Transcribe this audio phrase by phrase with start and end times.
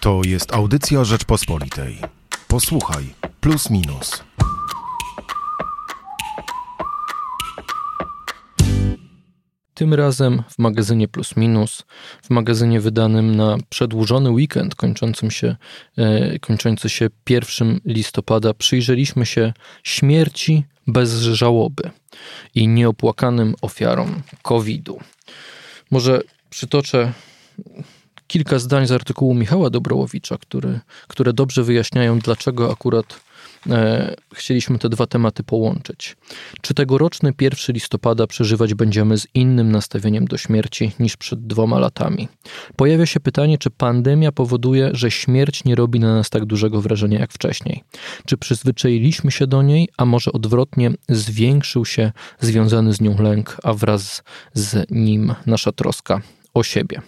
[0.00, 1.98] To jest audycja Rzeczpospolitej.
[2.48, 3.04] Posłuchaj,
[3.40, 4.24] plus minus.
[9.74, 11.84] Tym razem w magazynie Plus Minus,
[12.22, 15.56] w magazynie wydanym na przedłużony weekend kończącym się,
[15.96, 21.90] e, kończący się 1 listopada, przyjrzeliśmy się śmierci bez żałoby
[22.54, 25.00] i nieopłakanym ofiarom COVID-u.
[25.90, 26.20] Może
[26.50, 27.12] przytoczę
[28.30, 33.20] kilka zdań z artykułu Michała Dobrołowicza, który, które dobrze wyjaśniają, dlaczego akurat
[33.70, 36.16] e, chcieliśmy te dwa tematy połączyć.
[36.60, 42.28] Czy tegoroczny 1 listopada przeżywać będziemy z innym nastawieniem do śmierci niż przed dwoma latami?
[42.76, 47.18] Pojawia się pytanie, czy pandemia powoduje, że śmierć nie robi na nas tak dużego wrażenia
[47.18, 47.84] jak wcześniej?
[48.26, 53.74] Czy przyzwyczailiśmy się do niej, a może odwrotnie zwiększył się związany z nią lęk, a
[53.74, 54.22] wraz
[54.54, 56.20] z nim nasza troska
[56.54, 57.02] o siebie?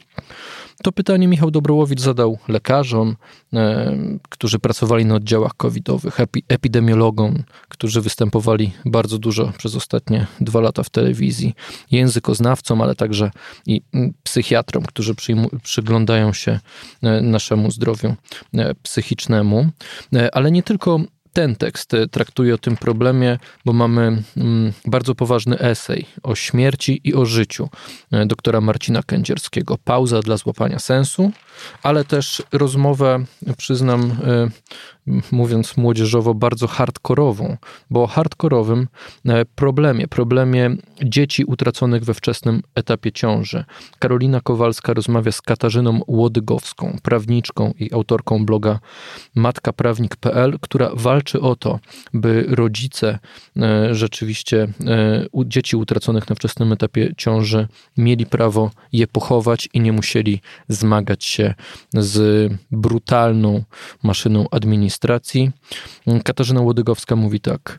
[0.83, 3.17] To pytanie Michał Dobrołowicz zadał lekarzom,
[3.53, 3.97] e,
[4.29, 10.83] którzy pracowali na oddziałach covidowych, epi, epidemiologom, którzy występowali bardzo dużo przez ostatnie dwa lata
[10.83, 11.55] w telewizji,
[11.91, 13.31] językoznawcom, ale także
[13.67, 13.83] i
[14.23, 15.14] psychiatrom, którzy
[15.62, 16.61] przyglądają się
[17.03, 18.14] e, naszemu zdrowiu
[18.55, 19.67] e, psychicznemu.
[20.33, 21.01] Ale nie tylko
[21.33, 27.00] ten tekst e, traktuje o tym problemie, bo mamy mm, bardzo poważny esej o śmierci
[27.05, 27.69] i o życiu
[28.12, 29.78] e, doktora Marcina Kędzierskiego.
[29.84, 31.33] Pauza dla złapania sensu,
[31.83, 33.24] ale też rozmowę,
[33.56, 34.48] przyznam, e,
[35.33, 37.56] mówiąc młodzieżowo, bardzo hardkorową,
[37.91, 38.89] bo o hardkorowym
[39.55, 40.70] problemie, problemie
[41.02, 43.64] dzieci utraconych we wczesnym etapie ciąży.
[43.98, 48.78] Karolina Kowalska rozmawia z Katarzyną Łodygowską, prawniczką i autorką bloga
[49.34, 51.81] matkaprawnik.pl, która walczy o to,
[52.15, 53.19] by rodzice
[53.56, 59.92] e, rzeczywiście e, dzieci utraconych na wczesnym etapie ciąży mieli prawo je pochować i nie
[59.92, 61.55] musieli zmagać się
[61.95, 63.62] z brutalną
[64.03, 65.51] maszyną administracji.
[66.25, 67.79] Katarzyna Łodygowska mówi tak.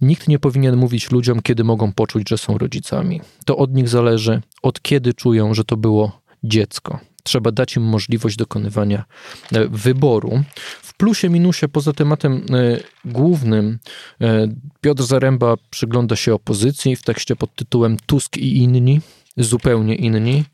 [0.00, 3.20] Nikt nie powinien mówić ludziom, kiedy mogą poczuć, że są rodzicami.
[3.44, 7.00] To od nich zależy, od kiedy czują, że to było dziecko.
[7.28, 9.04] Trzeba dać im możliwość dokonywania
[9.52, 10.42] e, wyboru.
[10.82, 13.78] W plusie, minusie, poza tematem e, głównym,
[14.20, 14.48] e,
[14.80, 19.00] Piotr Zaręba przygląda się opozycji w tekście pod tytułem Tusk i inni
[19.36, 20.44] zupełnie inni.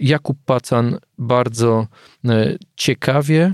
[0.00, 1.86] Jakub Pacan bardzo
[2.76, 3.52] ciekawie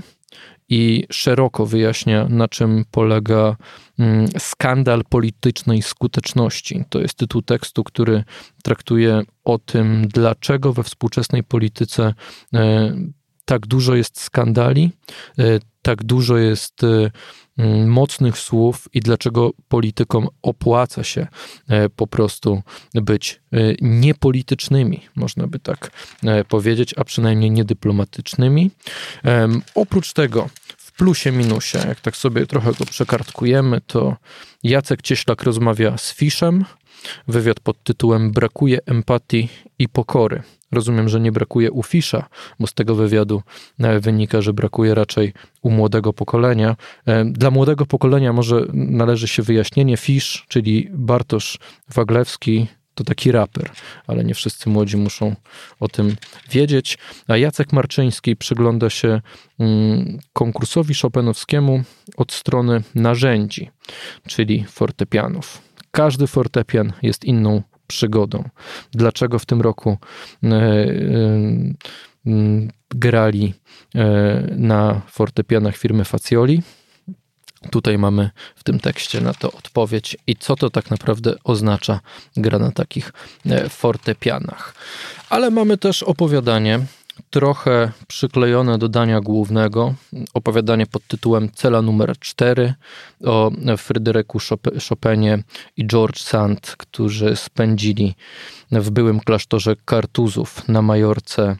[0.73, 3.55] i szeroko wyjaśnia, na czym polega
[3.99, 6.83] mm, skandal politycznej skuteczności.
[6.89, 8.23] To jest tytuł tekstu, który
[8.63, 12.13] traktuje o tym, dlaczego we współczesnej polityce
[12.53, 12.93] e,
[13.45, 14.91] tak dużo jest skandali,
[15.39, 15.43] e,
[15.81, 17.11] tak dużo jest e,
[17.57, 21.27] mm, mocnych słów i dlaczego politykom opłaca się
[21.95, 22.61] po prostu
[22.93, 23.41] być
[23.81, 25.91] niepolitycznymi, można by tak
[26.47, 28.71] powiedzieć, a przynajmniej niedyplomatycznymi.
[29.75, 30.49] Oprócz tego,
[30.97, 34.15] plusie minusie, jak tak sobie trochę go przekartkujemy, to
[34.63, 36.65] Jacek Cieślak rozmawia z Fiszem,
[37.27, 39.49] wywiad pod tytułem Brakuje empatii
[39.79, 40.43] i pokory.
[40.71, 42.25] Rozumiem, że nie brakuje u Fisza,
[42.59, 43.41] bo z tego wywiadu
[43.79, 46.75] e, wynika, że brakuje raczej u młodego pokolenia.
[47.05, 49.97] E, dla młodego pokolenia może należy się wyjaśnienie.
[49.97, 53.71] Fisz, czyli Bartosz Waglewski, to taki raper,
[54.07, 55.35] ale nie wszyscy młodzi muszą
[55.79, 56.15] o tym
[56.49, 56.97] wiedzieć.
[57.27, 59.21] A Jacek Marczyński przygląda się
[59.59, 61.83] mm, konkursowi Chopinowskiemu
[62.17, 63.69] od strony narzędzi,
[64.27, 65.61] czyli fortepianów.
[65.91, 68.49] Każdy fortepian jest inną przygodą.
[68.91, 69.97] Dlaczego w tym roku
[70.43, 70.89] e, e,
[72.89, 73.53] grali
[73.95, 74.03] e,
[74.55, 76.61] na fortepianach firmy Facioli?
[77.71, 81.99] Tutaj mamy w tym tekście na to odpowiedź i co to tak naprawdę oznacza
[82.37, 83.13] gra na takich
[83.69, 84.75] fortepianach.
[85.29, 86.79] Ale mamy też opowiadanie
[87.33, 89.93] trochę przyklejone do dania głównego.
[90.33, 92.73] Opowiadanie pod tytułem Cela numer 4
[93.25, 94.39] o Fryderyku
[94.89, 95.43] Chopinie
[95.77, 98.15] i George Sand, którzy spędzili
[98.71, 101.55] w byłym klasztorze Kartuzów na Majorce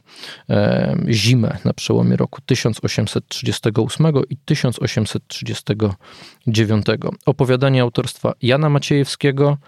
[0.50, 6.86] e, zimę na przełomie roku 1838 i 1839.
[7.26, 9.58] Opowiadanie autorstwa Jana Maciejewskiego,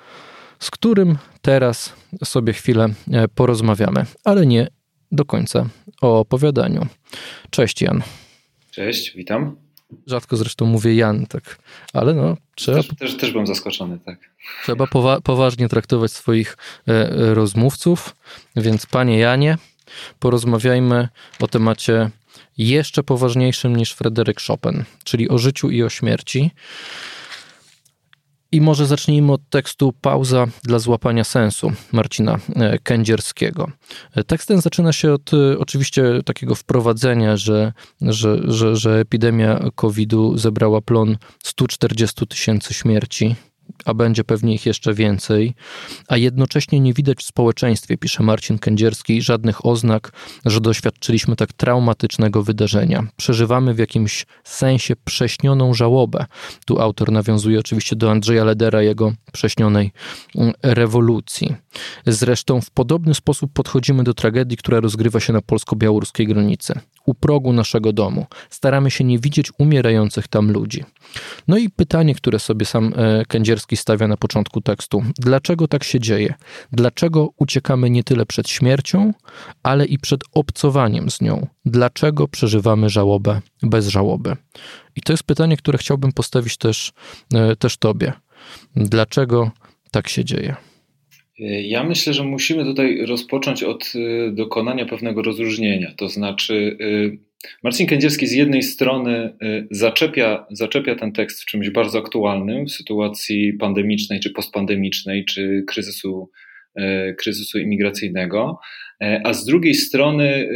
[0.58, 1.92] z którym teraz
[2.24, 4.75] sobie chwilę e, porozmawiamy, ale nie
[5.12, 5.68] do końca
[6.00, 6.86] o opowiadaniu.
[7.50, 8.02] Cześć Jan.
[8.70, 9.56] Cześć, witam.
[10.06, 11.58] Rzadko zresztą mówię Jan, tak,
[11.92, 12.76] ale no trzeba...
[12.76, 14.30] Też, też, też byłem zaskoczony, tak.
[14.62, 16.56] Trzeba powa poważnie traktować swoich
[16.88, 18.16] e, rozmówców,
[18.56, 19.58] więc panie Janie,
[20.18, 21.08] porozmawiajmy
[21.40, 22.10] o temacie
[22.58, 26.50] jeszcze poważniejszym niż Fryderyk Chopin, czyli o życiu i o śmierci.
[28.56, 33.70] I może zacznijmy od tekstu Pauza dla złapania sensu Marcina e, Kędzierskiego.
[34.14, 39.60] E, tekst ten zaczyna się od e, oczywiście takiego wprowadzenia, że, że, że, że epidemia
[39.74, 43.36] COVID-u zebrała plon 140 tysięcy śmierci
[43.84, 45.54] a będzie pewnie ich jeszcze więcej,
[46.08, 50.12] a jednocześnie nie widać w społeczeństwie, pisze Marcin Kędzierski, żadnych oznak,
[50.44, 53.06] że doświadczyliśmy tak traumatycznego wydarzenia.
[53.16, 56.26] Przeżywamy w jakimś sensie prześnioną żałobę.
[56.66, 59.92] Tu autor nawiązuje oczywiście do Andrzeja Ledera, jego prześnionej
[60.36, 61.54] mm, rewolucji.
[62.06, 67.52] Zresztą w podobny sposób podchodzimy do tragedii, która rozgrywa się na polsko-białoruskiej granicy u progu
[67.52, 68.26] naszego domu.
[68.50, 70.84] Staramy się nie widzieć umierających tam ludzi.
[71.48, 75.04] No i pytanie, które sobie sam e, Kędzierski stawia na początku tekstu.
[75.18, 76.34] Dlaczego tak się dzieje?
[76.72, 79.12] Dlaczego uciekamy nie tyle przed śmiercią,
[79.62, 81.46] ale i przed obcowaniem z nią?
[81.64, 84.36] Dlaczego przeżywamy żałobę bez żałoby?
[84.96, 86.92] I to jest pytanie, które chciałbym postawić też,
[87.34, 88.12] e, też tobie.
[88.76, 89.50] Dlaczego
[89.90, 90.56] tak się dzieje?
[91.38, 95.94] Ja myślę, że musimy tutaj rozpocząć od y, dokonania pewnego rozróżnienia.
[95.96, 97.18] To znaczy, y,
[97.62, 102.72] Marcin Kędzierski z jednej strony y, zaczepia, zaczepia ten tekst w czymś bardzo aktualnym w
[102.72, 106.30] sytuacji pandemicznej, czy postpandemicznej, czy kryzysu,
[107.18, 108.58] kryzysu imigracyjnego,
[109.24, 110.48] a z drugiej strony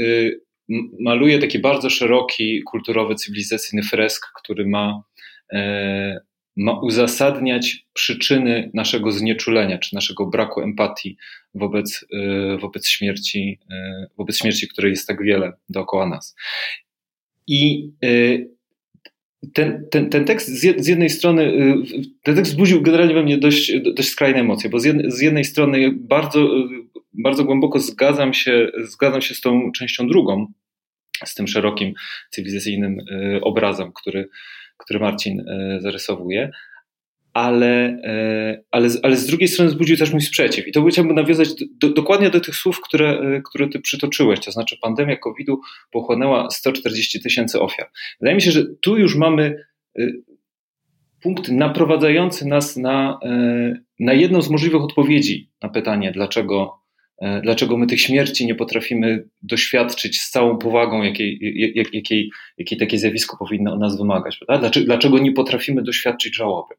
[1.01, 5.03] maluje taki bardzo szeroki, kulturowy, cywilizacyjny fresk, który ma
[6.61, 11.17] ma uzasadniać przyczyny naszego znieczulenia, czy naszego braku empatii
[11.55, 16.37] wobec, y, wobec, śmierci, y, wobec śmierci, której jest tak wiele dookoła nas.
[17.47, 18.51] I y,
[19.55, 21.53] ten, ten, ten tekst z jednej strony,
[22.23, 25.45] ten tekst wzbudził generalnie we mnie dość, dość skrajne emocje, bo z jednej, z jednej
[25.45, 26.49] strony bardzo,
[27.13, 30.47] bardzo głęboko zgadzam się, zgadzam się z tą częścią drugą,
[31.25, 31.95] z tym szerokim
[32.31, 32.99] cywilizacyjnym
[33.43, 34.29] obrazem, który,
[34.85, 36.51] który Marcin e, zarysowuje,
[37.33, 40.69] ale, e, ale, ale z drugiej strony wzbudził też mój sprzeciw.
[40.69, 41.49] I to chciałbym nawiązać
[41.81, 45.61] do, dokładnie do tych słów, które, e, które ty przytoczyłeś, to znaczy pandemia COVID-u
[45.91, 47.91] pochłonęła 140 tysięcy ofiar.
[48.21, 49.65] Wydaje mi się, że tu już mamy
[51.23, 53.19] punkt naprowadzający nas na,
[54.01, 56.80] na jedną z możliwych odpowiedzi na pytanie, dlaczego
[57.43, 61.39] dlaczego my tych śmierci nie potrafimy doświadczyć z całą powagą, jakiej,
[61.75, 64.37] jak, jakiej, jakiej takie zjawisko powinno nas wymagać.
[64.37, 64.61] Prawda?
[64.61, 66.75] Dlaczego, dlaczego nie potrafimy doświadczyć żałoby?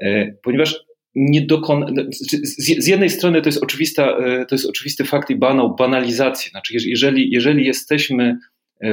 [0.00, 0.84] E, ponieważ
[1.14, 1.94] nie dokon...
[2.42, 6.50] z jednej strony to jest, oczywista, e, to jest oczywisty fakt i banał banalizacji.
[6.50, 8.38] Znaczy, jeżeli, jeżeli jesteśmy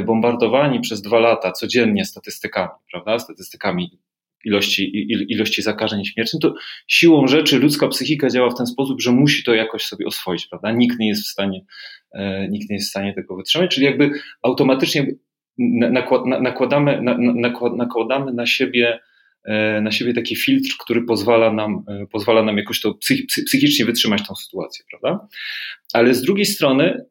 [0.06, 3.19] bombardowani przez dwa lata codziennie statystykami, prawda?
[3.19, 4.00] statystykami
[4.44, 6.56] ilości, ilości zakażeń śmierci, to
[6.88, 10.72] siłą rzeczy ludzka psychika działa w ten sposób, że musi to jakoś sobie oswoić, prawda?
[10.72, 11.66] Nikt nie jest w stanie,
[12.12, 14.12] e, nikt nie jest w stanie tego wytrzymać, czyli jakby
[14.42, 15.07] automatycznie
[16.42, 17.01] nakładamy,
[17.78, 19.00] nakładamy na siebie
[19.44, 22.94] e, na siebie taki filtr, który pozwala nam, e, pozwala nam jakoś to
[23.45, 25.28] psychicznie wytrzymać tą sytuację, prawda?
[25.94, 27.06] Ale z drugiej strony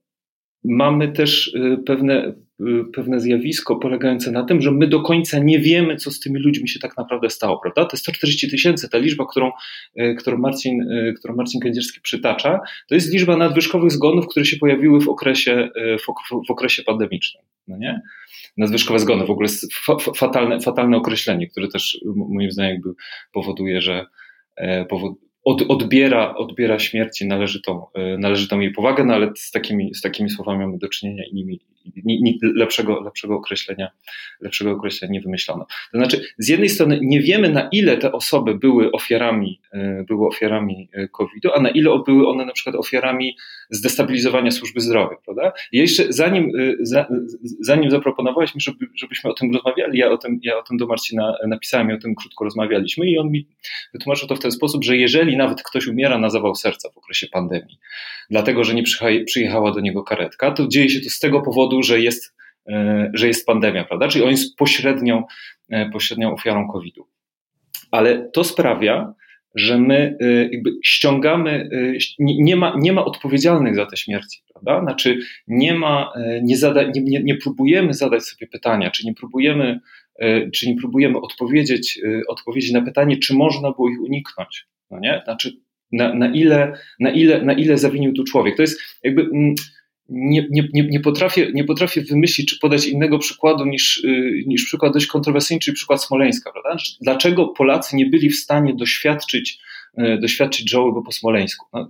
[0.65, 1.57] mamy też
[1.87, 2.35] pewne,
[2.95, 6.69] pewne zjawisko polegające na tym, że my do końca nie wiemy, co z tymi ludźmi
[6.69, 7.85] się tak naprawdę stało, prawda?
[7.85, 9.51] Te 140 tysięcy, ta liczba, którą,
[10.01, 14.57] y, którą, Marcin, y, którą Marcin Kędzierski przytacza, to jest liczba nadwyżkowych zgonów, które się
[14.57, 15.69] pojawiły w okresie,
[15.99, 16.07] w,
[16.49, 18.01] w okresie pandemicznym, no nie?
[18.57, 19.49] Nadwyżkowe zgony, w ogóle
[20.17, 22.91] fatalne, fatalne określenie, które też moim zdaniem jakby
[23.33, 24.07] powoduje, że
[24.57, 25.13] e, powod,
[25.45, 27.87] od, odbiera, odbiera śmierci należytą,
[28.19, 31.61] należytą jej powagę, no ale z takimi, z takimi słowami mamy do czynienia i nimi
[32.43, 33.91] lepszego, lepszego, określenia,
[34.41, 35.67] lepszego określenia nie wymyślono.
[35.93, 40.27] To znaczy, z jednej strony nie wiemy, na ile te osoby były ofiarami, e, były
[40.27, 43.37] ofiarami e, COVID-u, a na ile były one na przykład ofiarami
[43.71, 45.53] zdestabilizowania służby zdrowia, prawda?
[45.73, 46.53] I jeszcze zanim,
[46.95, 47.07] e,
[47.61, 50.87] zanim zaproponowałeś mi, żeby, żebyśmy o tym rozmawiali, ja o tym, ja o tym do
[50.87, 53.47] Marcina napisałem i o tym krótko rozmawialiśmy i on mi
[53.93, 57.27] wytłumaczył to w ten sposób, że jeżeli nawet ktoś umiera na zawał serca w okresie
[57.27, 57.79] pandemii,
[58.31, 58.83] dlatego, że nie
[59.27, 62.35] przyjechała do niego karetka, to dzieje się to z tego powodu, powodu, że jest,
[62.69, 64.09] e, że jest pandemia, prawda?
[64.09, 65.25] Czyli on jest pośrednią,
[65.71, 67.07] e, pośrednią ofiarą COVID-u.
[67.91, 69.15] Ale to sprawia,
[69.55, 71.69] że my e, jakby ściągamy,
[72.19, 74.81] nie ma, nie ma odpowiedzialnych za te śmierci, prawda?
[74.81, 76.13] Znaczy nie ma,
[76.43, 79.81] nie, zada, nie, nie, nie próbujemy zadać sobie pytania, czy nie próbujemy,
[80.55, 85.23] czy nie próbujemy odpowiedzieć, odpowiedzieć na pytanie, czy można było ich uniknąć, no nie?
[85.25, 85.53] Znaczy
[85.93, 88.57] na, na, ile, na, ile, na ile zawinił tu człowiek.
[88.57, 89.55] To jest jakby mm,
[90.09, 94.93] nie, nie, nie, potrafię, nie potrafię wymyślić czy podać innego przykładu niż, y, niż przykład
[94.93, 96.53] dość kontrowersyjny, czyli przykład Smoleńska.
[96.53, 96.71] Prawda?
[96.71, 99.59] Znaczy, dlaczego Polacy nie byli w stanie doświadczyć,
[99.99, 101.67] y, doświadczyć żałoby po Smoleńsku?
[101.73, 101.89] No,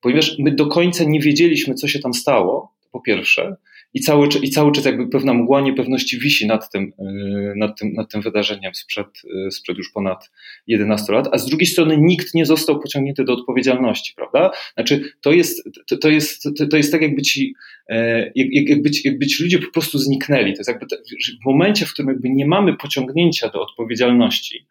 [0.00, 3.56] ponieważ my do końca nie wiedzieliśmy, co się tam stało, po pierwsze,
[3.94, 7.92] i cały, i cały czas jakby pewna mgła niepewności wisi nad tym, y, nad tym,
[7.92, 9.06] nad tym wydarzeniem sprzed,
[9.46, 10.30] y, sprzed już ponad
[10.66, 14.50] 11 lat, a z drugiej strony nikt nie został pociągnięty do odpowiedzialności, prawda?
[14.74, 17.54] Znaczy, to jest, to, to jest, to, to jest tak, jakby ci,
[17.88, 20.52] e, jak, jakby, ci, jakby ci ludzie po prostu zniknęli.
[20.52, 20.86] To jest jakby
[21.42, 24.66] w momencie, w którym jakby nie mamy pociągnięcia do odpowiedzialności,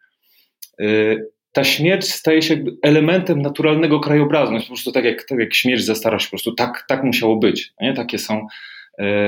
[1.52, 4.52] ta śmierć staje się jakby elementem naturalnego krajobrazu.
[4.52, 7.36] jest po prostu tak jak, tak jak śmierć za starość, po prostu tak, tak musiało
[7.36, 7.72] być.
[7.80, 7.94] Nie?
[7.94, 8.46] Takie, są, e,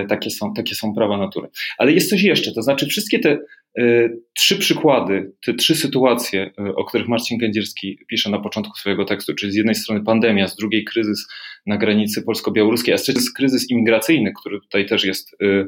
[0.09, 1.49] takie, są, takie są prawa natury.
[1.78, 3.38] Ale jest coś jeszcze, to znaczy wszystkie te
[3.78, 9.04] e, trzy przykłady, te trzy sytuacje, e, o których Marcin Gędzierski pisze na początku swojego
[9.04, 11.26] tekstu, czyli z jednej strony pandemia, z drugiej kryzys
[11.66, 15.66] na granicy polsko-białoruskiej, a z trzeciej kryzys imigracyjny, który tutaj też jest, e,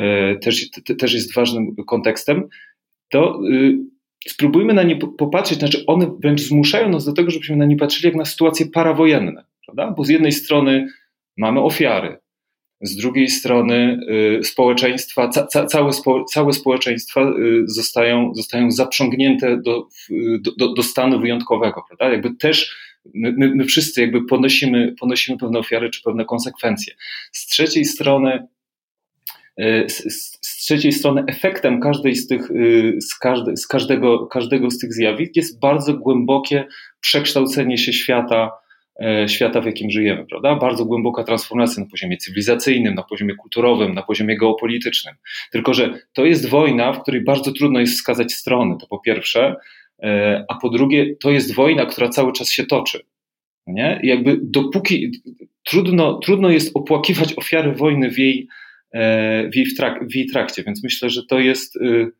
[0.00, 2.48] e, też, też jest ważnym kontekstem,
[3.08, 3.40] to
[4.28, 8.06] spróbujmy na nie popatrzeć, znaczy one wręcz zmuszają nas do tego, żebyśmy na nie patrzyli
[8.06, 9.94] jak na sytuacje parawojenne, prawda?
[9.96, 10.88] Bo z jednej strony
[11.36, 12.18] mamy ofiary,
[12.80, 14.00] z drugiej strony
[14.40, 19.88] y, społeczeństwa, ca, całe, spo, całe społeczeństwa y, zostają, zostają zaprzągnięte do,
[20.56, 22.12] do, do stanu wyjątkowego, prawda?
[22.12, 22.76] Jakby też
[23.14, 26.94] my, my, wszyscy jakby ponosimy, ponosimy pewne ofiary czy pewne konsekwencje.
[27.32, 28.46] Z trzeciej strony
[29.60, 32.48] y, z, trzeciej strony efektem każdej z tych,
[32.98, 36.64] z, każde, z każdego, każdego z tych zjawisk jest bardzo głębokie
[37.00, 38.50] przekształcenie się świata,
[39.26, 40.54] świata, w jakim żyjemy, prawda?
[40.54, 45.14] Bardzo głęboka transformacja na poziomie cywilizacyjnym, na poziomie kulturowym, na poziomie geopolitycznym.
[45.52, 49.56] Tylko, że to jest wojna, w której bardzo trudno jest wskazać strony, to po pierwsze,
[50.02, 53.00] e, a po drugie, to jest wojna, która cały czas się toczy.
[53.66, 54.00] Nie?
[54.02, 55.10] I jakby dopóki
[55.64, 58.48] trudno, trudno jest opłakiwać ofiary wojny w jej,
[58.96, 62.12] E, w jej, trak, w jej trakcie, więc myślę, że to jest, y,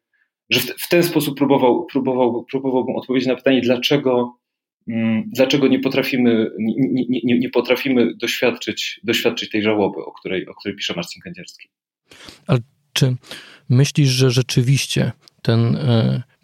[0.51, 4.37] że w ten sposób próbował, próbował, próbowałbym odpowiedzieć na pytanie, dlaczego,
[5.27, 10.77] dlaczego nie potrafimy, nie, nie, nie potrafimy doświadczyć, doświadczyć tej żałoby, o której, o której
[10.77, 11.69] pisze Marcin Kędzierski.
[12.47, 12.59] Ale
[12.93, 13.17] czy
[13.69, 15.13] myślisz, że rzeczywiście
[15.43, 15.79] ten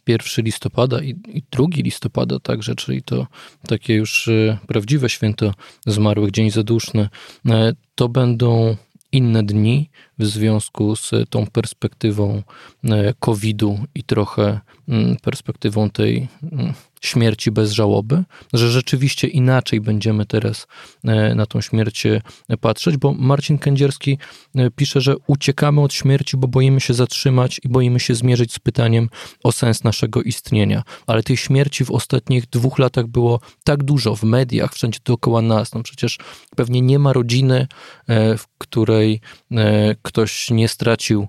[0.06, 3.26] 1 e, listopada i, i 2 listopada także, czyli to
[3.68, 5.54] takie już e, prawdziwe święto
[5.86, 7.08] zmarłych, Dzień Zaduszny,
[7.94, 8.76] to będą
[9.12, 9.90] inne dni
[10.24, 12.42] w związku z tą perspektywą
[12.84, 20.26] e, COVID-u i trochę mm, perspektywą tej mm, śmierci bez żałoby, że rzeczywiście inaczej będziemy
[20.26, 20.66] teraz
[21.04, 22.20] e, na tą śmierć e,
[22.60, 24.18] patrzeć, bo Marcin Kędzierski
[24.76, 29.08] pisze, że uciekamy od śmierci, bo boimy się zatrzymać i boimy się zmierzyć z pytaniem
[29.44, 30.82] o sens naszego istnienia.
[31.06, 35.74] Ale tej śmierci w ostatnich dwóch latach było tak dużo w mediach, wszędzie dookoła nas.
[35.74, 36.18] No przecież
[36.56, 37.66] pewnie nie ma rodziny,
[38.38, 39.20] w której
[40.12, 41.28] ktoś nie stracił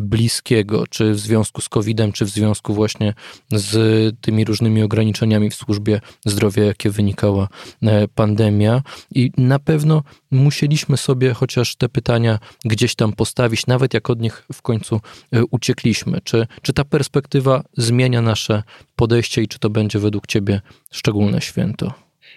[0.00, 3.14] bliskiego, czy w związku z COVID-em, czy w związku właśnie
[3.52, 3.74] z
[4.20, 7.48] tymi różnymi ograniczeniami w służbie zdrowia, jakie wynikała
[7.82, 8.82] e, pandemia.
[9.14, 14.46] I na pewno musieliśmy sobie chociaż te pytania gdzieś tam postawić, nawet jak od nich
[14.52, 15.00] w końcu
[15.32, 16.20] e, uciekliśmy.
[16.24, 18.62] Czy, czy ta perspektywa zmienia nasze
[18.96, 21.92] podejście i czy to będzie według Ciebie szczególne święto?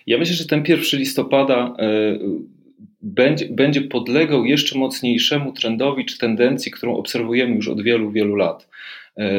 [0.08, 2.20] Ja myślę, że ten 1 listopada e,
[3.04, 8.70] będzie, będzie podlegał jeszcze mocniejszemu trendowi czy tendencji, którą obserwujemy już od wielu, wielu lat.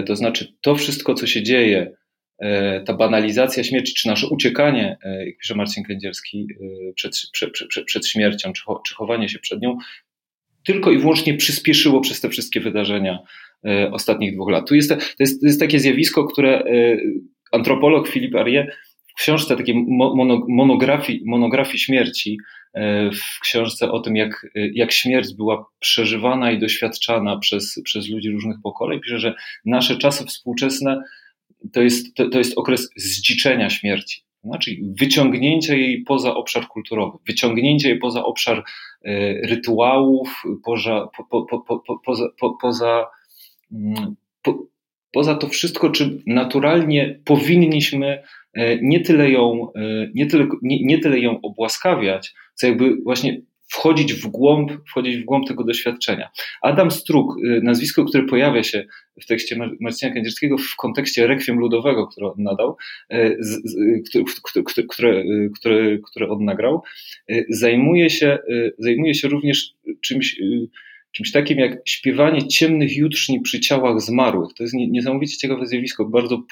[0.06, 1.96] To znaczy, to wszystko, co się dzieje
[2.38, 6.46] E, ta banalizacja śmierci, czy nasze uciekanie, e, jak pisze Marcin Kędzierski,
[6.90, 9.76] e, przed, przed, przed, przed śmiercią, czy, czy chowanie się przed nią,
[10.64, 13.18] tylko i wyłącznie przyspieszyło przez te wszystkie wydarzenia
[13.92, 14.68] ostatnich dwóch lat.
[14.68, 16.64] Tu jest, to, jest, to jest takie zjawisko, które
[17.52, 18.72] antropolog Filip Arie
[19.14, 19.74] w książce takiej
[20.48, 22.38] monografii, monografii śmierci,
[23.12, 28.56] w książce o tym, jak, jak śmierć była przeżywana i doświadczana przez, przez ludzi różnych
[28.62, 31.02] pokoleń, pisze, że nasze czasy współczesne
[31.72, 34.24] to jest, to, to jest okres zdziczenia śmierci.
[34.44, 38.58] Znaczy wyciągnięcia jej poza obszar kulturowy, wyciągnięcia jej poza obszar
[39.04, 42.28] e, rytuałów, poza, po, po, po, poza,
[42.60, 43.06] poza,
[43.72, 44.14] mm,
[45.12, 48.22] poza to wszystko, czym naturalnie powinniśmy e,
[48.82, 54.14] nie tyle ją, e, nie tyle, nie, nie tyle ją obłaskawiać, co jakby właśnie wchodzić
[54.14, 56.30] w głąb, wchodzić w głąb tego doświadczenia.
[56.62, 58.84] Adam Struk, y, nazwisko, które pojawia się
[59.22, 62.76] w tekście Marcina Kędzierskiego w kontekście rekwiem ludowego, które on nadał,
[63.12, 63.38] y,
[64.08, 64.24] które,
[64.64, 65.24] które,
[65.58, 66.82] które, które on nagrał,
[67.48, 68.38] zajmuje się,
[68.78, 70.40] zajmuje się również czymś,
[71.14, 74.54] czymś takim jak śpiewanie ciemnych jutrzni przy ciałach zmarłych.
[74.56, 76.42] To jest niesamowicie ciekawe zjawisko, bardzo,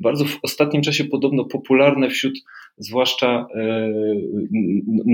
[0.00, 2.34] bardzo w ostatnim czasie podobno popularne wśród
[2.76, 3.90] zwłaszcza e,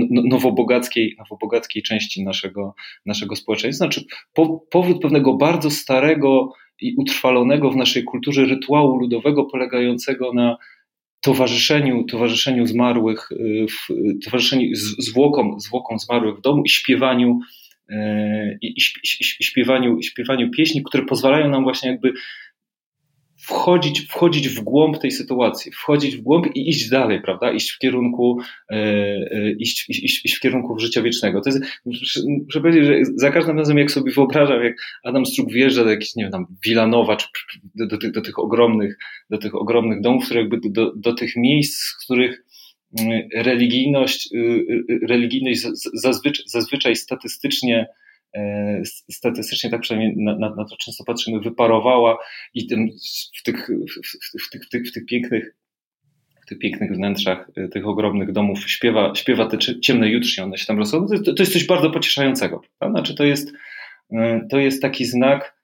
[0.09, 3.85] nowobogackiej, nowobogackiej części naszego, naszego społeczeństwa.
[3.85, 10.57] Znaczy, po, powód pewnego bardzo starego i utrwalonego w naszej kulturze rytuału ludowego polegającego na
[11.21, 13.29] towarzyszeniu, towarzyszeniu zmarłych,
[13.69, 13.93] w,
[14.25, 17.39] towarzyszeniu zwłokom, zwłokom zmarłych w domu i śpiewaniu
[18.61, 22.13] i, i, śpiewaniu, śpiewaniu pieśni, które pozwalają nam właśnie jakby
[23.41, 27.51] wchodzić, wchodzić w głąb tej sytuacji, wchodzić w głąb i iść dalej, prawda?
[27.51, 28.39] Iść w kierunku,
[28.71, 31.41] e, e, iść, iść, iść w kierunku życia wiecznego.
[31.41, 31.63] To jest,
[32.45, 36.15] muszę powiedzieć, że za każdym razem, jak sobie wyobrażam, jak Adam Struk wjeżdża do jakichś,
[36.15, 37.27] nie wiem, tam Wilanowa, czy
[37.75, 38.97] do, do, tych, do tych ogromnych,
[39.29, 42.43] do tych ogromnych domów, które jakby do, do tych miejsc, w których
[43.35, 45.61] religijność, y, y, religijność
[45.93, 47.87] zazwyczaj, zazwyczaj statystycznie
[48.35, 48.81] E,
[49.11, 52.17] statystycznie tak przynajmniej na, na, na, to często patrzymy, wyparowała
[52.53, 52.89] i tym,
[53.39, 55.55] w, tych, w, w, tych, w, tych, w tych pięknych
[56.41, 60.65] w tych pięknych wnętrzach e, tych ogromnych domów śpiewa, śpiewa te ciemne jutrze, one się
[60.65, 61.07] tam rosną.
[61.25, 62.61] To, to jest coś bardzo pocieszającego.
[62.79, 62.99] Prawda?
[62.99, 63.53] Znaczy to jest,
[64.13, 65.55] e, to jest taki znak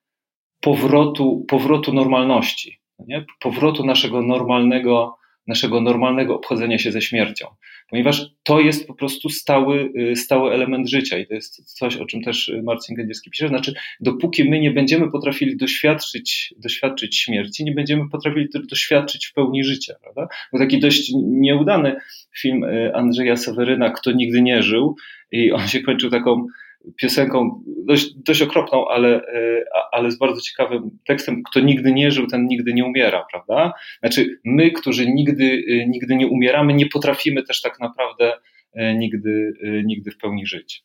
[0.62, 3.26] powrotu, powrotu normalności, nie?
[3.40, 7.48] powrotu naszego normalnego, naszego normalnego obchodzenia się ze śmiercią
[7.90, 12.06] ponieważ to jest po prostu stały, y, stały element życia i to jest coś, o
[12.06, 17.72] czym też Marcin Gędzierski pisze, znaczy dopóki my nie będziemy potrafili doświadczyć, doświadczyć śmierci, nie
[17.72, 20.28] będziemy potrafili doświadczyć w pełni życia, prawda?
[20.54, 21.96] Bo taki dość nieudany
[22.38, 24.96] film y, Andrzeja Seweryna, Kto nigdy nie żył
[25.32, 26.48] i on się kończył taką
[26.96, 31.44] piosenką dość, dość okropną, ale, e, ale z bardzo ciekawym tekstem.
[31.44, 33.74] Kto nigdy nie żył, ten nigdy nie umiera, prawda?
[34.00, 38.34] Znaczy, my, którzy nigdy, e, nigdy nie umieramy, nie potrafimy też tak naprawdę
[38.74, 39.54] e, nigdy,
[39.86, 40.84] nigdy w pełni żyć.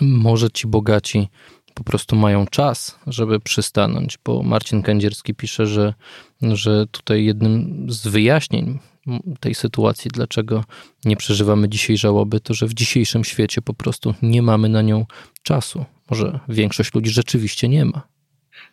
[0.00, 1.28] Może ci bogaci
[1.74, 5.94] po prostu mają czas, żeby przystanąć, bo Marcin Kędzierski pisze, że,
[6.42, 8.78] że tutaj jednym z wyjaśnień
[9.40, 10.64] tej sytuacji, dlaczego
[11.04, 15.06] nie przeżywamy dzisiaj żałoby, to że w dzisiejszym świecie po prostu nie mamy na nią
[15.42, 15.84] czasu.
[16.10, 18.16] Może większość ludzi rzeczywiście nie ma.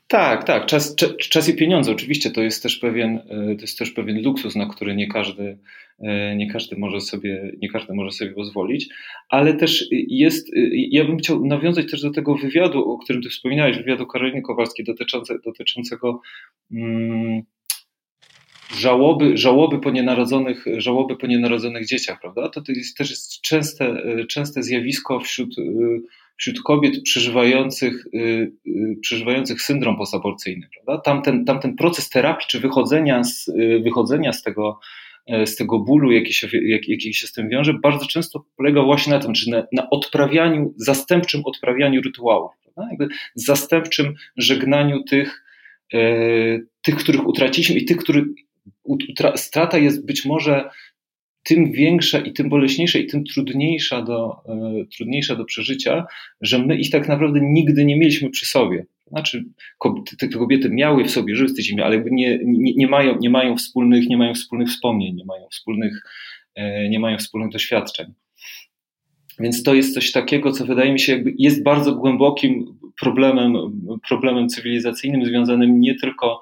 [0.08, 0.66] Tak, tak.
[0.66, 4.24] Czas, czas, czas, i pieniądze oczywiście to jest też pewien, e, to jest też pewien
[4.24, 5.58] luksus, na który nie każdy,
[6.00, 8.90] e, nie każdy może sobie, nie każdy może sobie pozwolić,
[9.30, 13.78] ale też jest, ja bym chciał nawiązać też do tego wywiadu, o którym ty wspominałeś,
[13.78, 16.22] wywiadu Karoliny Kowalskiej dotyczące, dotyczącego
[16.72, 17.42] hmm,
[18.72, 22.50] żałoby, żałoby, po nienarodzonych, żałoby po nienarodzonych dzieciach, prawda?
[22.50, 25.55] To, to jest, też jest częste, częste zjawisko wśród,
[26.38, 28.05] wśród kobiet przeżywających,
[29.01, 31.01] przeżywających syndrom postaborcyjny, prawda?
[31.01, 33.51] Tamten, tamten proces terapii czy wychodzenia z,
[33.84, 34.80] wychodzenia z tego,
[35.45, 36.47] z tego bólu, jaki się,
[36.88, 40.73] jaki się z tym wiąże, bardzo często polega właśnie na tym, czy na, na odprawianiu,
[40.78, 42.91] zastępczym odprawianiu rytuałów, prawda?
[42.91, 45.43] Jakby zastępczym żegnaniu tych,
[46.82, 48.26] tych, których utraciliśmy i tych, których,
[49.36, 50.69] strata jest być może
[51.43, 56.06] tym większa i tym boleśniejsza i tym trudniejsza do, e, trudniejsza do przeżycia,
[56.41, 58.86] że my ich tak naprawdę nigdy nie mieliśmy przy sobie.
[59.08, 59.46] Znaczy,
[60.19, 63.30] te kobiety miały w sobie, żyły w tej ziemi, ale nie, nie, nie, mają, nie,
[63.30, 66.04] mają wspólnych, nie mają wspólnych wspomnień, nie mają wspólnych,
[66.56, 68.13] e, nie mają wspólnych doświadczeń.
[69.39, 73.54] Więc to jest coś takiego, co wydaje mi się jakby jest bardzo głębokim problemem,
[74.10, 76.41] problemem cywilizacyjnym, związanym nie tylko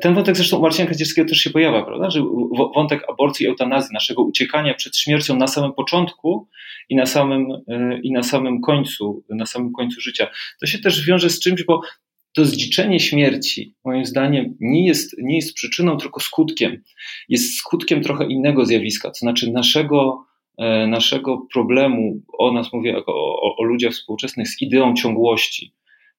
[0.00, 2.10] ten wątek zresztą u Marcina Kędzierskiego też się pojawia, prawda?
[2.10, 2.22] Że
[2.74, 6.48] wątek aborcji, eutanazji, naszego uciekania przed śmiercią na samym początku
[6.88, 10.26] i na samym, e, i na samym końcu, na samym końcu życia.
[10.60, 11.80] To się też wiąże z czymś, bo
[12.34, 16.82] to zdziczenie śmierci, moim zdaniem, nie jest, nie jest przyczyną, tylko skutkiem.
[17.28, 20.24] Jest skutkiem trochę innego zjawiska, to znaczy naszego,
[20.58, 25.72] e, naszego problemu, o nas mówię o, o ludziach współczesnych, z ideą ciągłości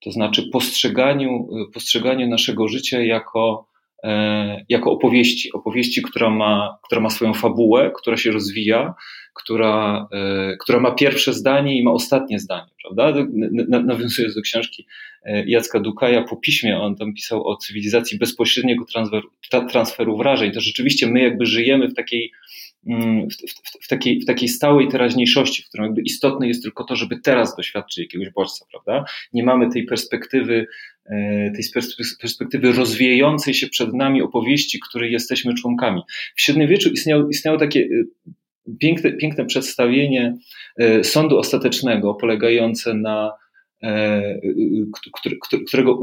[0.03, 3.67] to znaczy postrzeganiu, postrzeganiu naszego życia jako,
[4.03, 8.93] e, jako opowieści, opowieści, która ma, która ma swoją fabułę, która się rozwija,
[9.33, 13.25] która, e, która ma pierwsze zdanie i ma ostatnie zdanie, prawda?
[13.67, 14.85] Nawiązując do książki
[15.23, 19.29] e, Jacka Dukaja po piśmie, on tam pisał o cywilizacji bezpośredniego transferu,
[19.71, 20.51] transferu wrażeń.
[20.51, 22.31] To rzeczywiście my jakby żyjemy w takiej
[22.85, 26.95] w, w, w, takiej, w takiej stałej teraźniejszości, w którym jakby istotne jest tylko to,
[26.95, 29.05] żeby teraz doświadczyć jakiegoś bodźca, prawda?
[29.33, 30.65] Nie mamy tej perspektywy,
[31.05, 31.63] e, tej
[32.21, 36.01] perspektywy rozwijającej się przed nami opowieści, której jesteśmy członkami.
[36.35, 38.31] W średniowieczu istniało, istniało takie e,
[38.79, 40.37] piękne, piękne przedstawienie
[40.77, 43.31] e, sądu ostatecznego, polegające na
[45.67, 45.97] którego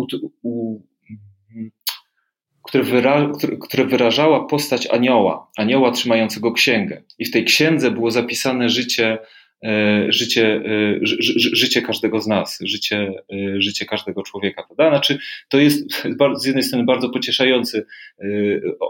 [2.70, 7.02] które, wyra, które wyrażała postać anioła, anioła trzymającego księgę.
[7.18, 9.18] I w tej księdze było zapisane życie,
[9.64, 14.62] e, życie, e, ży, ży, życie każdego z nas, życie, e, życie każdego człowieka.
[14.62, 14.88] Prawda?
[14.88, 16.02] Znaczy, to jest
[16.42, 17.86] z jednej strony bardzo pocieszający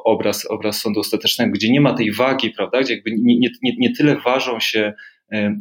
[0.05, 2.81] obraz, obraz sądu ostatecznego, gdzie nie ma tej wagi, prawda?
[2.81, 4.93] gdzie jakby nie, nie, nie tyle ważą się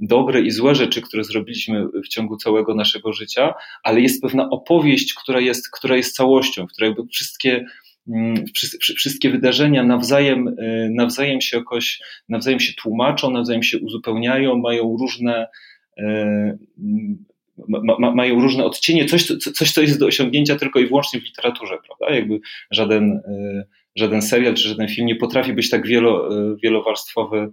[0.01, 3.53] dobre i złe rzeczy, które zrobiliśmy w ciągu całego naszego życia,
[3.83, 7.65] ale jest pewna opowieść, która jest, która jest całością, w której jakby wszystkie
[8.95, 15.47] wszystkie wydarzenia nawzajem, y, nawzajem się jakoś, nawzajem się tłumaczą, nawzajem się uzupełniają, mają różne,
[15.99, 16.57] y,
[17.67, 21.23] ma, ma, mają różne odcienie, coś, coś, co jest do osiągnięcia tylko i wyłącznie w
[21.23, 22.15] literaturze, prawda?
[22.15, 22.39] Jakby
[22.71, 23.21] żaden,
[23.95, 26.29] żaden serial czy żaden film nie potrafi być tak wielo,
[26.63, 27.51] wielowarstwowy,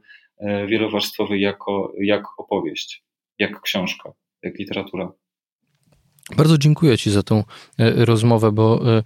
[0.67, 3.03] wielowarstwowy jako, jak opowieść,
[3.39, 5.13] jak książka, jak literatura.
[6.37, 7.39] Bardzo dziękuję Ci za tą
[7.79, 9.03] e, rozmowę, bo e,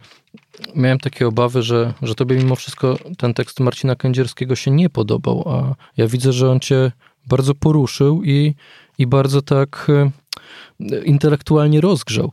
[0.77, 5.49] miałem takie obawy, że, że Tobie mimo wszystko ten tekst Marcina Kędzierskiego się nie podobał,
[5.49, 6.93] a ja widzę, że on Cię
[7.27, 8.55] bardzo poruszył i,
[8.99, 10.11] i bardzo tak e,
[11.05, 12.33] intelektualnie rozgrzał.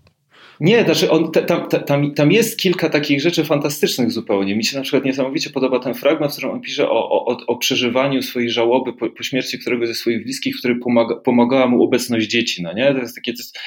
[0.60, 4.56] Nie, znaczy on, tam, tam, tam jest kilka takich rzeczy fantastycznych zupełnie.
[4.56, 7.58] Mi się na przykład niesamowicie podoba ten fragment, w którym on pisze o, o, o
[7.58, 12.28] przeżywaniu swojej żałoby po, po śmierci któregoś ze swoich bliskich, który pomaga, pomagała mu obecność
[12.28, 12.64] dzieci.
[12.64, 12.94] No nie?
[12.94, 13.60] To jest takie, to jest,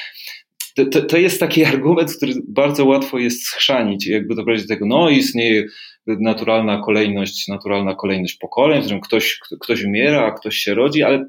[0.76, 4.86] to, to, to, jest taki argument, który bardzo łatwo jest schrzanić, jakby doprowadzić do tego,
[4.86, 5.64] no istnieje
[6.06, 11.26] naturalna kolejność, naturalna kolejność pokoleń, w którym ktoś, ktoś umiera, a ktoś się rodzi, ale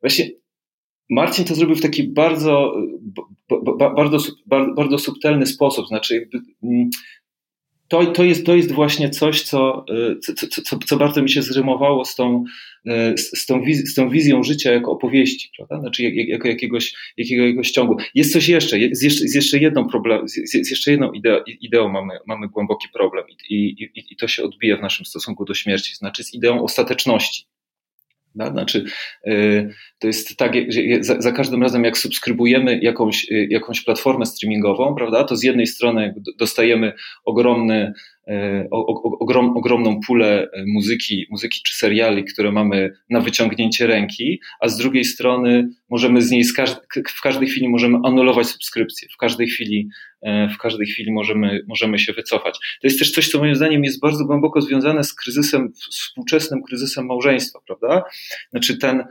[0.00, 0.30] właśnie
[1.10, 2.74] Marcin to zrobił w taki bardzo,
[3.96, 6.90] bardzo, bardzo, bardzo subtelny sposób, znaczy jakby mm,
[7.88, 9.84] to, to, jest, to jest właśnie coś, co,
[10.22, 12.44] co, co, co bardzo mi się zrymowało z tą,
[13.16, 15.80] z, tą wiz, z tą wizją życia jako opowieści, prawda?
[15.80, 17.96] Znaczy jak, jako jakiegoś, jakiegoś ciągu.
[18.14, 20.34] Jest coś jeszcze, jest z jeszcze jedną problem, z,
[20.66, 24.76] z jeszcze jedną ideą, ideą mamy, mamy głęboki problem i, i, i to się odbija
[24.76, 27.44] w naszym stosunku do śmierci, znaczy z ideą ostateczności.
[28.46, 28.84] Znaczy,
[29.26, 34.26] y, to jest tak, że za, za, każdym razem, jak subskrybujemy jakąś, y, jakąś platformę
[34.26, 36.92] streamingową, prawda, to z jednej strony dostajemy
[37.24, 37.92] ogromny
[39.20, 44.76] ogrom, ogromną pulę e, muzyki, muzyki czy seriali, które mamy na wyciągnięcie ręki, a z
[44.76, 49.48] drugiej strony możemy z niej z każd w każdej chwili możemy anulować subskrypcję, w każdej
[49.48, 49.88] chwili,
[50.22, 52.58] e, w każdej chwili możemy, możemy się wycofać.
[52.80, 57.06] To jest też coś, co moim zdaniem jest bardzo głęboko związane z kryzysem, współczesnym kryzysem
[57.06, 58.02] małżeństwa, prawda?
[58.50, 59.04] Znaczy ten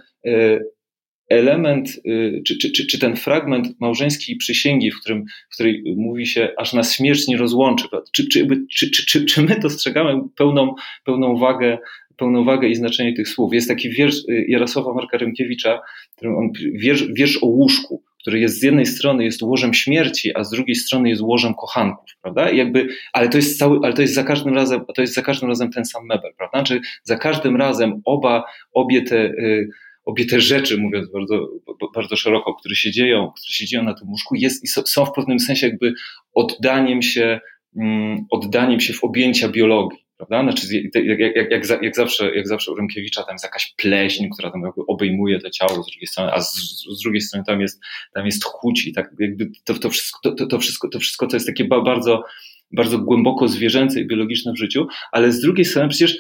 [1.30, 6.28] element, y, czy, czy, czy, czy ten fragment małżeńskiej przysięgi, w, którym, w której mówi
[6.28, 11.38] się, aż na śmierć nie rozłączy, czy, czy, czy, czy, czy my dostrzegamy pełną, pełną
[11.38, 11.78] wagę
[12.18, 13.54] pełną wagę i znaczenie tych słów.
[13.54, 15.82] Jest taki wiersz y, Jarosława Marka Rymkiewicza,
[16.16, 20.44] którym on, wiersz, wiersz o łóżku, który jest z jednej strony jest łożem śmierci, a
[20.44, 22.50] z drugiej strony jest łożem kochanków, prawda?
[22.50, 25.22] I jakby, ale to jest cały, ale to jest za każdym razem, to jest za
[25.22, 26.64] każdym razem ten sam mebel, prawda?
[26.64, 29.70] Czy za każdym razem oba, obie te, y,
[30.08, 31.48] obie te rzeczy, mówiąc bardzo,
[31.96, 35.12] bardzo szeroko, które się dzieją, które się dzieją na tym łóżku, jest i są w
[35.12, 35.94] pewnym sensie jakby
[36.34, 37.40] oddaniem się,
[37.78, 40.08] mm, oddaniem się w objęcia biologii.
[40.18, 40.44] Prawda?
[40.44, 44.52] Znaczy, jak, jak, jak, jak, zawsze, jak zawsze u Rymkiewicza tam jest jakaś pleśń, która
[44.52, 46.54] tam jakby obejmuje to ciało z drugiej strony, a z,
[46.98, 47.82] z drugiej strony tam jest,
[48.14, 51.36] tam jest chuć i tak jakby to, to, wszystko, to, to, wszystko, to wszystko to
[51.36, 52.24] jest takie bardzo,
[52.72, 56.18] bardzo głęboko zwierzęce i biologiczne w życiu, ale z drugiej strony przecież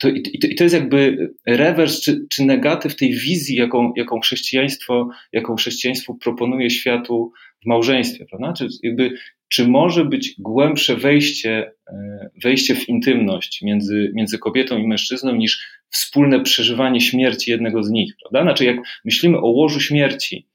[0.00, 5.56] to, i, to jest jakby rewers czy, czy negatyw tej wizji, jaką, jaką, chrześcijaństwo, jaką
[5.56, 7.32] chrześcijaństwo proponuje światu
[7.62, 8.52] w małżeństwie, prawda?
[8.52, 9.12] Czy, jakby,
[9.48, 15.66] czy może być głębsze wejście, e, wejście w intymność między, między kobietą i mężczyzną niż
[15.90, 18.42] wspólne przeżywanie śmierci jednego z nich, prawda?
[18.42, 20.46] Znaczy, jak myślimy o łożu śmierci,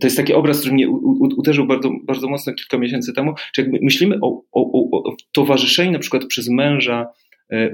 [0.00, 0.88] to jest taki obraz, który mnie
[1.36, 5.98] uderzył bardzo, bardzo mocno kilka miesięcy temu, czy jak myślimy o, o, o towarzyszeniu na
[5.98, 7.06] przykład przez męża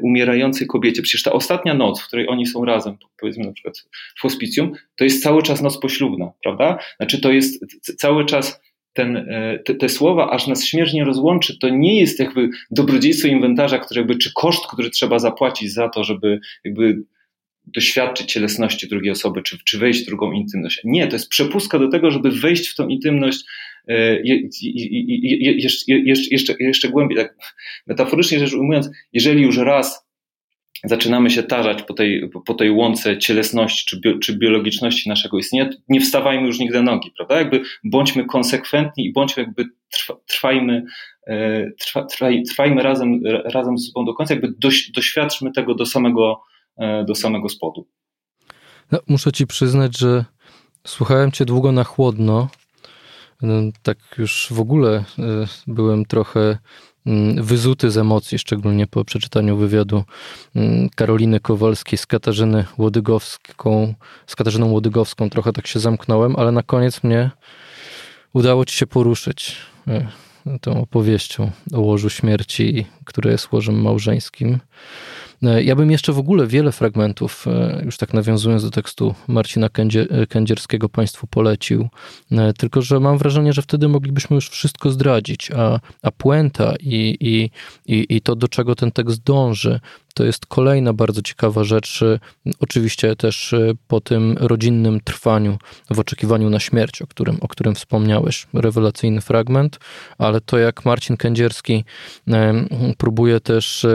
[0.02, 1.02] umierającej kobiecie.
[1.02, 3.84] Przecież ta ostatnia noc, w której oni są razem, powiedzmy na przykład
[4.16, 6.78] w hospicjum, to jest cały czas noc poślubna, prawda?
[6.96, 7.64] Znaczy to jest
[7.96, 8.60] cały czas
[8.92, 13.28] ten, e, te, te, słowa, aż nas śmierć nie rozłączy, to nie jest jakby dobrodziejstwo
[13.28, 17.02] inwentarza, który jakby, czy koszt, który trzeba zapłacić za to, żeby jakby
[17.66, 20.80] doświadczyć cielesności drugiej osoby, czy, czy wejść w drugą intymność.
[20.84, 23.69] Nie, to jest przepustka do tego, żeby wejść w tą intymność E,
[25.56, 25.94] jeszcze,
[26.30, 27.36] jeszcze, jeszcze głębiej, tak
[27.86, 30.10] metaforycznie rzecz ujmując, jeżeli już raz
[30.84, 35.70] zaczynamy się tarzać po tej, po tej łące cielesności czy, bio, czy biologiczności naszego istnienia,
[35.88, 37.38] nie wstawajmy już nigdy nogi, prawda?
[37.38, 40.84] Jakby bądźmy konsekwentni i bądźmy jakby trwa, trwajmy,
[41.26, 45.86] e, trwa, trwaj, trwajmy razem, razem ze sobą do końca, jakby doś, doświadczmy tego do
[45.86, 46.42] samego,
[46.78, 47.86] e, do samego spodu.
[48.92, 50.24] No, muszę ci przyznać, że
[50.86, 52.48] słuchałem cię długo na chłodno, no,
[53.82, 55.04] tak już w ogóle e,
[55.66, 56.58] byłem trochę
[57.06, 60.04] mm, wyzuty z emocji, szczególnie po przeczytaniu wywiadu
[60.56, 63.94] mm, Karoliny Kowalskiej z Katarzyny Łodygowską,
[64.26, 65.30] z Katarzyną Łodygowską.
[65.30, 67.30] Trochę tak się zamknąłem, ale na koniec mnie
[68.32, 69.56] udało ci się poruszyć
[69.88, 70.08] e,
[70.60, 74.58] tą opowieścią o łożu śmierci, które jest łożem małżeńskim.
[75.42, 79.68] E, ja bym jeszcze w ogóle wiele fragmentów, e, już tak nawiązując do tekstu Marcina
[80.28, 81.88] Kędzierskiego, Państwu polecił,
[82.58, 87.50] tylko że mam wrażenie, że wtedy moglibyśmy już wszystko zdradzić, a, a puenta i, i,
[87.94, 89.80] i, i to, do czego ten tekst dąży,
[90.14, 92.04] to jest kolejna bardzo ciekawa rzecz,
[92.60, 93.54] oczywiście też
[93.88, 95.58] po tym rodzinnym trwaniu
[95.90, 98.46] w oczekiwaniu na śmierć, o którym, o którym wspomniałeś.
[98.54, 99.78] Rewelacyjny fragment,
[100.18, 101.84] ale to jak Marcin Kędzierski
[102.98, 103.86] próbuje też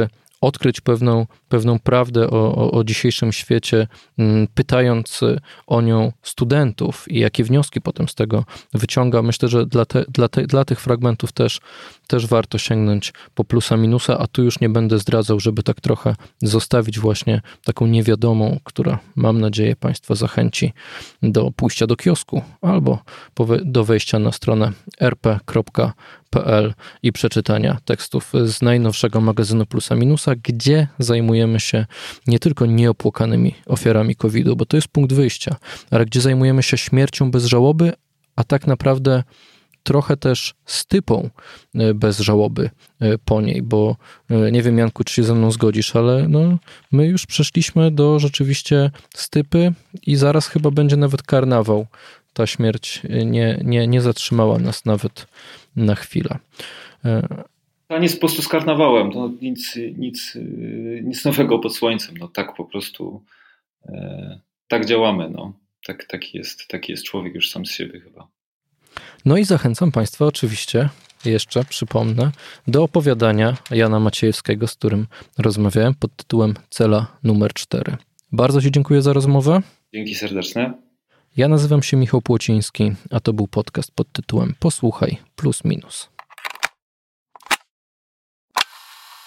[0.45, 5.21] odkryć pewną, pewną prawdę o, o, o dzisiejszym świecie, mm, pytając
[5.67, 9.21] o nią studentów i jakie wnioski potem z tego wyciąga.
[9.21, 11.61] Myślę, że dla, te, dla, te, dla tych fragmentów też,
[12.07, 16.15] też warto sięgnąć po plusa minusa, a tu już nie będę zdradzał, żeby tak trochę
[16.41, 20.73] zostawić właśnie taką niewiadomą, która mam nadzieję Państwa zachęci
[21.23, 22.99] do pójścia do kiosku albo
[23.65, 25.91] do wejścia na stronę rp.pl
[27.03, 31.85] i przeczytania tekstów z najnowszego magazynu Plusa Minusa, gdzie zajmujemy się
[32.27, 35.55] nie tylko nieopłakanymi ofiarami COVID-u, bo to jest punkt wyjścia,
[35.91, 37.93] ale gdzie zajmujemy się śmiercią bez żałoby,
[38.35, 39.23] a tak naprawdę
[39.85, 41.29] trochę też stypą
[41.75, 42.69] e, bez żałoby
[42.99, 43.95] e, po niej, bo
[44.29, 46.57] e, nie wiem, Janku, czy się ze mną zgodzisz, ale no,
[46.91, 49.73] my już przeszliśmy do rzeczywiście stypy
[50.07, 51.87] i zaraz chyba będzie nawet karnawał.
[52.35, 55.27] Ta śmierć nie, nie, nie zatrzymała nas nawet
[55.75, 56.39] na chwilę.
[57.89, 60.37] A nic po prostu z karnawałem, to nic, nic,
[61.03, 63.23] nic nowego pod słońcem, no tak po prostu
[63.85, 65.53] e, tak działamy, no.
[65.85, 68.27] Tak, taki, jest, taki jest człowiek już sam z siebie chyba.
[69.25, 70.89] No i zachęcam Państwa oczywiście,
[71.25, 72.31] jeszcze przypomnę,
[72.67, 77.97] do opowiadania Jana Maciejewskiego, z którym rozmawiałem pod tytułem Cela numer 4.
[78.31, 79.61] Bardzo Ci dziękuję za rozmowę.
[79.93, 80.84] Dzięki serdeczne.
[81.37, 86.09] Ja nazywam się Michał Płociński, a to był podcast pod tytułem Posłuchaj plus minus.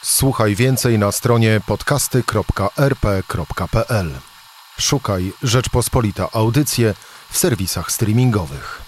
[0.03, 4.11] Słuchaj więcej na stronie podcasty.rp.pl.
[4.79, 6.95] Szukaj Rzeczpospolita Audycje
[7.31, 8.88] w serwisach streamingowych.